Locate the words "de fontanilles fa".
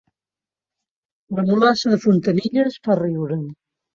1.93-2.99